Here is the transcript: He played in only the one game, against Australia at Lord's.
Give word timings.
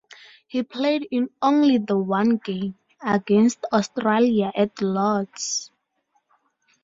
He 0.47 0.63
played 0.63 1.07
in 1.11 1.29
only 1.43 1.77
the 1.77 1.95
one 1.95 2.37
game, 2.37 2.73
against 3.03 3.63
Australia 3.71 4.51
at 4.55 4.81
Lord's. 4.81 5.69